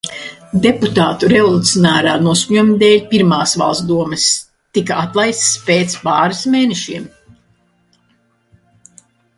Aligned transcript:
Deputātu 0.61 1.27
revolucionārā 1.33 2.15
noskaņojuma 2.29 2.77
dēļ 2.85 2.95
pirmās 3.13 3.53
Valsts 3.63 3.85
domes 3.93 4.25
tika 4.79 4.97
atlaistas 5.03 5.63
pēc 5.69 5.99
pāris 6.09 6.43
mēnešiem. 6.57 7.09